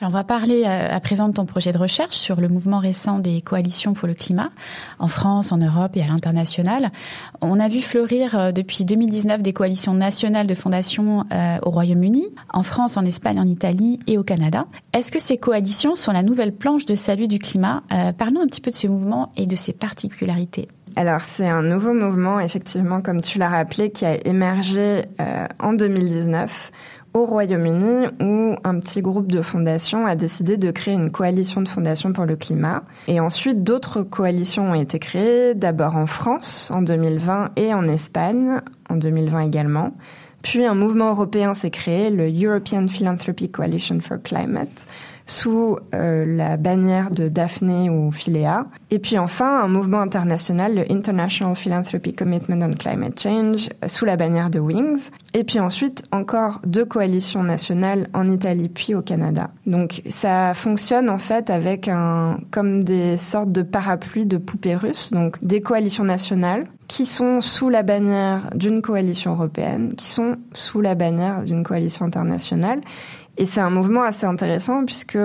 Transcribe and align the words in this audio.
Alors 0.00 0.12
on 0.12 0.14
va 0.14 0.22
parler 0.22 0.62
euh, 0.64 0.94
à 0.94 1.00
présent 1.00 1.28
de 1.28 1.32
ton 1.32 1.44
projet 1.44 1.72
de 1.72 1.78
recherche 1.78 2.14
sur 2.14 2.40
le 2.40 2.48
mouvement 2.48 2.78
récent 2.78 3.18
des 3.18 3.40
coalitions 3.40 3.94
pour 3.94 4.06
le 4.06 4.14
climat 4.14 4.50
en 5.00 5.08
France, 5.08 5.50
en 5.50 5.56
Europe 5.56 5.96
et 5.96 6.02
à 6.02 6.06
l'international. 6.06 6.92
On 7.40 7.58
a 7.58 7.68
vu 7.68 7.80
fleurir 7.80 8.38
euh, 8.38 8.52
depuis 8.52 8.84
2019 8.84 9.42
des 9.42 9.52
coalitions 9.52 9.94
nationales 9.94 10.46
de 10.46 10.54
fondations 10.54 11.24
euh, 11.32 11.56
au 11.62 11.70
Royaume-Uni, 11.70 12.28
en 12.52 12.62
France, 12.62 12.96
en 12.96 13.04
Espagne, 13.04 13.40
en 13.40 13.46
Italie 13.48 13.98
et 14.06 14.18
au 14.18 14.22
Canada. 14.22 14.66
Est-ce 14.92 15.10
que 15.10 15.18
ces 15.18 15.36
coalitions 15.36 15.96
sont 15.96 16.12
la 16.12 16.22
nouvelle 16.22 16.52
planche 16.54 16.86
de 16.86 16.94
salut 16.94 17.26
du 17.26 17.40
climat? 17.40 17.82
Parlons 18.18 18.42
un 18.42 18.46
petit 18.46 18.60
peu 18.60 18.70
de 18.70 18.76
ce 18.76 18.86
mouvement 18.86 19.32
et 19.36 19.46
de 19.46 19.56
ses 19.56 19.72
particularités. 19.72 20.68
Alors 20.96 21.22
c'est 21.22 21.48
un 21.48 21.62
nouveau 21.62 21.92
mouvement, 21.92 22.40
effectivement, 22.40 23.00
comme 23.00 23.20
tu 23.20 23.38
l'as 23.38 23.48
rappelé, 23.48 23.90
qui 23.90 24.04
a 24.04 24.14
émergé 24.26 25.02
en 25.60 25.72
2019 25.72 26.72
au 27.14 27.24
Royaume-Uni 27.24 28.06
où 28.20 28.56
un 28.64 28.78
petit 28.78 29.02
groupe 29.02 29.30
de 29.30 29.42
fondations 29.42 30.06
a 30.06 30.14
décidé 30.14 30.56
de 30.56 30.70
créer 30.70 30.94
une 30.94 31.10
coalition 31.10 31.60
de 31.60 31.68
fondations 31.68 32.12
pour 32.12 32.26
le 32.26 32.36
climat. 32.36 32.82
Et 33.06 33.20
ensuite, 33.20 33.62
d'autres 33.62 34.02
coalitions 34.02 34.70
ont 34.70 34.74
été 34.74 34.98
créées, 34.98 35.54
d'abord 35.54 35.96
en 35.96 36.06
France 36.06 36.70
en 36.70 36.82
2020 36.82 37.50
et 37.56 37.74
en 37.74 37.86
Espagne 37.88 38.60
en 38.88 38.96
2020 38.96 39.40
également. 39.40 39.92
Puis 40.42 40.64
un 40.64 40.74
mouvement 40.74 41.10
européen 41.10 41.54
s'est 41.54 41.70
créé, 41.70 42.10
le 42.10 42.30
European 42.30 42.86
Philanthropy 42.86 43.50
Coalition 43.50 43.98
for 44.00 44.22
Climate, 44.22 44.86
sous 45.28 45.76
euh, 45.94 46.24
la 46.26 46.56
bannière 46.56 47.10
de 47.10 47.28
Daphné 47.28 47.90
ou 47.90 48.10
Philea. 48.10 48.66
Et 48.90 48.98
puis 48.98 49.18
enfin, 49.18 49.60
un 49.62 49.68
mouvement 49.68 50.00
international, 50.00 50.74
le 50.74 50.90
International 50.90 51.54
Philanthropy 51.54 52.14
Commitment 52.14 52.66
on 52.66 52.72
Climate 52.72 53.20
Change, 53.20 53.68
sous 53.86 54.04
la 54.04 54.16
bannière 54.16 54.50
de 54.50 54.58
Wings. 54.58 55.10
Et 55.34 55.44
puis 55.44 55.60
ensuite, 55.60 56.02
encore 56.10 56.60
deux 56.64 56.84
coalitions 56.84 57.42
nationales 57.42 58.08
en 58.14 58.28
Italie 58.30 58.68
puis 58.68 58.94
au 58.94 59.02
Canada. 59.02 59.50
Donc 59.66 60.02
ça 60.08 60.54
fonctionne 60.54 61.10
en 61.10 61.18
fait 61.18 61.50
avec 61.50 61.88
un, 61.88 62.40
comme 62.50 62.82
des 62.82 63.16
sortes 63.16 63.50
de 63.50 63.62
parapluies 63.62 64.26
de 64.26 64.38
poupées 64.38 64.76
russes, 64.76 65.10
donc 65.12 65.36
des 65.44 65.60
coalitions 65.60 66.04
nationales 66.04 66.64
qui 66.88 67.04
sont 67.04 67.40
sous 67.40 67.68
la 67.68 67.82
bannière 67.82 68.50
d'une 68.54 68.82
coalition 68.82 69.32
européenne, 69.32 69.94
qui 69.94 70.06
sont 70.06 70.36
sous 70.54 70.80
la 70.80 70.94
bannière 70.94 71.44
d'une 71.44 71.62
coalition 71.62 72.06
internationale. 72.06 72.80
Et 73.36 73.46
c'est 73.46 73.60
un 73.60 73.70
mouvement 73.70 74.02
assez 74.02 74.26
intéressant 74.26 74.84
puisque 74.84 75.18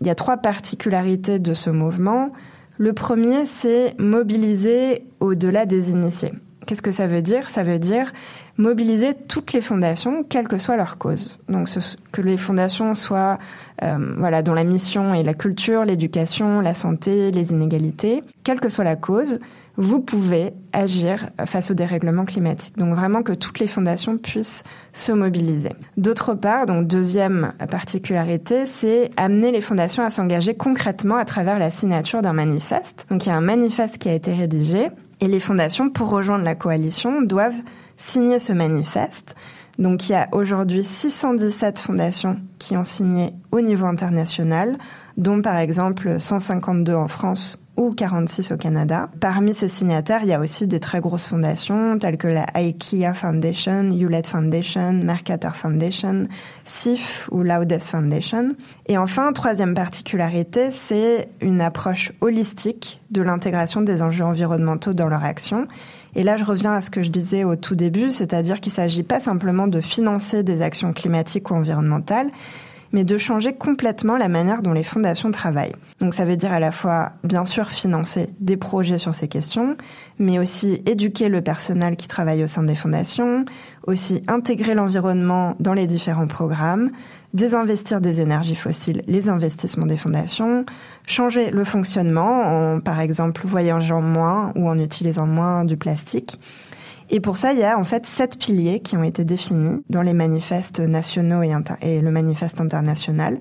il 0.00 0.06
y 0.06 0.10
a 0.10 0.14
trois 0.14 0.36
particularités 0.36 1.38
de 1.40 1.52
ce 1.52 1.68
mouvement. 1.70 2.32
Le 2.78 2.92
premier, 2.92 3.44
c'est 3.44 3.94
mobiliser 3.98 5.04
au-delà 5.20 5.66
des 5.66 5.90
initiés. 5.90 6.32
Qu'est-ce 6.66 6.82
que 6.82 6.92
ça 6.92 7.06
veut 7.06 7.22
dire? 7.22 7.48
Ça 7.48 7.62
veut 7.62 7.78
dire 7.78 8.12
mobiliser 8.56 9.14
toutes 9.14 9.52
les 9.52 9.60
fondations, 9.60 10.22
quelle 10.22 10.48
que 10.48 10.58
soit 10.58 10.76
leur 10.76 10.98
cause. 10.98 11.40
Donc 11.48 11.68
que 12.12 12.22
les 12.22 12.36
fondations 12.36 12.94
soient, 12.94 13.38
euh, 13.82 14.14
voilà, 14.16 14.42
dont 14.42 14.54
la 14.54 14.64
mission 14.64 15.14
est 15.14 15.24
la 15.24 15.34
culture, 15.34 15.84
l'éducation, 15.84 16.60
la 16.60 16.74
santé, 16.74 17.32
les 17.32 17.50
inégalités, 17.50 18.22
quelle 18.44 18.60
que 18.60 18.68
soit 18.68 18.84
la 18.84 18.96
cause, 18.96 19.40
vous 19.76 20.00
pouvez 20.00 20.52
agir 20.72 21.30
face 21.46 21.70
au 21.70 21.74
dérèglement 21.74 22.24
climatique. 22.24 22.76
Donc 22.76 22.94
vraiment 22.94 23.22
que 23.22 23.32
toutes 23.32 23.58
les 23.58 23.66
fondations 23.66 24.18
puissent 24.18 24.62
se 24.92 25.12
mobiliser. 25.12 25.72
D'autre 25.96 26.34
part, 26.34 26.66
donc 26.66 26.86
deuxième 26.86 27.52
particularité, 27.70 28.66
c'est 28.66 29.10
amener 29.16 29.50
les 29.50 29.60
fondations 29.60 30.04
à 30.04 30.10
s'engager 30.10 30.54
concrètement 30.54 31.16
à 31.16 31.24
travers 31.24 31.58
la 31.58 31.72
signature 31.72 32.22
d'un 32.22 32.32
manifeste. 32.32 33.06
Donc 33.10 33.26
il 33.26 33.30
y 33.30 33.32
a 33.32 33.36
un 33.36 33.40
manifeste 33.40 33.98
qui 33.98 34.08
a 34.08 34.14
été 34.14 34.32
rédigé 34.32 34.90
et 35.20 35.28
les 35.28 35.40
fondations, 35.40 35.90
pour 35.90 36.10
rejoindre 36.10 36.44
la 36.44 36.54
coalition, 36.54 37.22
doivent 37.22 37.60
signer 37.96 38.38
ce 38.38 38.52
manifeste. 38.52 39.34
Donc 39.78 40.08
il 40.08 40.12
y 40.12 40.14
a 40.14 40.28
aujourd'hui 40.32 40.84
617 40.84 41.78
fondations 41.78 42.40
qui 42.58 42.76
ont 42.76 42.84
signé 42.84 43.30
au 43.50 43.60
niveau 43.60 43.86
international, 43.86 44.78
dont 45.16 45.42
par 45.42 45.58
exemple 45.58 46.18
152 46.18 46.94
en 46.94 47.08
France 47.08 47.58
ou 47.76 47.92
46 47.92 48.52
au 48.52 48.56
Canada. 48.56 49.08
Parmi 49.20 49.52
ces 49.52 49.68
signataires, 49.68 50.20
il 50.22 50.28
y 50.28 50.32
a 50.32 50.38
aussi 50.38 50.66
des 50.66 50.78
très 50.78 51.00
grosses 51.00 51.26
fondations 51.26 51.98
telles 51.98 52.18
que 52.18 52.28
la 52.28 52.46
IKEA 52.54 53.14
Foundation, 53.14 53.90
Hewlett 53.90 54.26
Foundation, 54.28 54.92
Mercator 54.92 55.56
Foundation, 55.56 56.24
SIF 56.64 57.28
ou 57.32 57.42
Loudest 57.42 57.90
Foundation. 57.90 58.50
Et 58.86 58.96
enfin, 58.96 59.32
troisième 59.32 59.74
particularité, 59.74 60.70
c'est 60.70 61.28
une 61.40 61.60
approche 61.60 62.12
holistique 62.20 63.00
de 63.10 63.22
l'intégration 63.22 63.80
des 63.82 64.02
enjeux 64.02 64.24
environnementaux 64.24 64.94
dans 64.94 65.08
leur 65.08 65.24
action. 65.24 65.66
Et 66.14 66.22
là, 66.22 66.36
je 66.36 66.44
reviens 66.44 66.74
à 66.74 66.80
ce 66.80 66.90
que 66.90 67.02
je 67.02 67.10
disais 67.10 67.42
au 67.42 67.56
tout 67.56 67.74
début, 67.74 68.12
c'est-à-dire 68.12 68.60
qu'il 68.60 68.70
ne 68.70 68.76
s'agit 68.76 69.02
pas 69.02 69.18
simplement 69.18 69.66
de 69.66 69.80
financer 69.80 70.44
des 70.44 70.62
actions 70.62 70.92
climatiques 70.92 71.50
ou 71.50 71.54
environnementales, 71.54 72.30
mais 72.94 73.04
de 73.04 73.18
changer 73.18 73.52
complètement 73.52 74.16
la 74.16 74.28
manière 74.28 74.62
dont 74.62 74.72
les 74.72 74.84
fondations 74.84 75.32
travaillent. 75.32 75.74
Donc 76.00 76.14
ça 76.14 76.24
veut 76.24 76.36
dire 76.36 76.52
à 76.52 76.60
la 76.60 76.70
fois, 76.70 77.10
bien 77.24 77.44
sûr, 77.44 77.68
financer 77.68 78.30
des 78.38 78.56
projets 78.56 78.98
sur 78.98 79.12
ces 79.12 79.26
questions, 79.26 79.76
mais 80.20 80.38
aussi 80.38 80.80
éduquer 80.86 81.28
le 81.28 81.42
personnel 81.42 81.96
qui 81.96 82.06
travaille 82.06 82.44
au 82.44 82.46
sein 82.46 82.62
des 82.62 82.76
fondations, 82.76 83.46
aussi 83.88 84.22
intégrer 84.28 84.74
l'environnement 84.74 85.56
dans 85.58 85.74
les 85.74 85.88
différents 85.88 86.28
programmes, 86.28 86.92
désinvestir 87.34 88.00
des 88.00 88.20
énergies 88.20 88.54
fossiles, 88.54 89.02
les 89.08 89.28
investissements 89.28 89.86
des 89.86 89.96
fondations, 89.96 90.64
changer 91.04 91.50
le 91.50 91.64
fonctionnement 91.64 92.42
en, 92.44 92.80
par 92.80 93.00
exemple, 93.00 93.42
voyageant 93.44 94.02
moins 94.02 94.52
ou 94.54 94.68
en 94.68 94.78
utilisant 94.78 95.26
moins 95.26 95.64
du 95.64 95.76
plastique, 95.76 96.38
et 97.14 97.20
pour 97.20 97.36
ça, 97.36 97.52
il 97.52 97.60
y 97.60 97.62
a 97.62 97.78
en 97.78 97.84
fait 97.84 98.06
sept 98.06 98.36
piliers 98.40 98.80
qui 98.80 98.96
ont 98.96 99.04
été 99.04 99.24
définis 99.24 99.84
dans 99.88 100.02
les 100.02 100.14
manifestes 100.14 100.80
nationaux 100.80 101.44
et, 101.44 101.54
et 101.80 102.00
le 102.00 102.10
manifeste 102.10 102.60
international. 102.60 103.38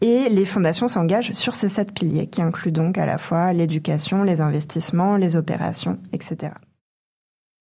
Et 0.00 0.30
les 0.30 0.46
fondations 0.46 0.88
s'engagent 0.88 1.34
sur 1.34 1.54
ces 1.54 1.68
sept 1.68 1.92
piliers 1.92 2.26
qui 2.26 2.40
incluent 2.40 2.72
donc 2.72 2.96
à 2.96 3.04
la 3.04 3.18
fois 3.18 3.52
l'éducation, 3.52 4.22
les 4.22 4.40
investissements, 4.40 5.18
les 5.18 5.36
opérations, 5.36 5.98
etc. 6.14 6.52